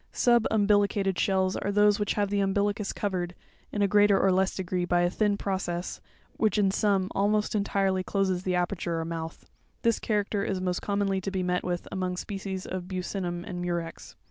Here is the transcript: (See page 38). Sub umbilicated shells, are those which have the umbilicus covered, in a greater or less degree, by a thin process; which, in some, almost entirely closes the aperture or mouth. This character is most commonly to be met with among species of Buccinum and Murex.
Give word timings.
(See 0.01 0.03
page 0.03 0.23
38). 0.23 0.23
Sub 0.23 0.45
umbilicated 0.49 1.19
shells, 1.19 1.55
are 1.57 1.71
those 1.71 1.99
which 1.99 2.13
have 2.15 2.31
the 2.31 2.39
umbilicus 2.39 2.91
covered, 2.91 3.35
in 3.71 3.83
a 3.83 3.87
greater 3.87 4.19
or 4.19 4.31
less 4.31 4.55
degree, 4.55 4.83
by 4.83 5.01
a 5.01 5.11
thin 5.11 5.37
process; 5.37 6.01
which, 6.37 6.57
in 6.57 6.71
some, 6.71 7.11
almost 7.13 7.53
entirely 7.53 8.01
closes 8.03 8.41
the 8.41 8.55
aperture 8.55 8.99
or 8.99 9.05
mouth. 9.05 9.45
This 9.83 9.99
character 9.99 10.43
is 10.43 10.59
most 10.59 10.81
commonly 10.81 11.21
to 11.21 11.29
be 11.29 11.43
met 11.43 11.63
with 11.63 11.87
among 11.91 12.17
species 12.17 12.65
of 12.65 12.87
Buccinum 12.87 13.45
and 13.47 13.61
Murex. 13.61 14.15